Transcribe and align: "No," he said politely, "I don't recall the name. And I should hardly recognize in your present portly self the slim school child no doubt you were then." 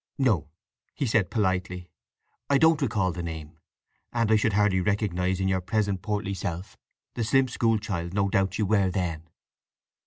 "No," 0.17 0.49
he 0.95 1.05
said 1.05 1.29
politely, 1.29 1.87
"I 2.49 2.57
don't 2.57 2.81
recall 2.81 3.11
the 3.11 3.21
name. 3.21 3.59
And 4.11 4.31
I 4.31 4.35
should 4.35 4.53
hardly 4.53 4.81
recognize 4.81 5.39
in 5.39 5.47
your 5.47 5.61
present 5.61 6.01
portly 6.01 6.33
self 6.33 6.75
the 7.13 7.23
slim 7.23 7.47
school 7.47 7.77
child 7.77 8.11
no 8.11 8.27
doubt 8.27 8.57
you 8.57 8.65
were 8.65 8.89
then." 8.89 9.29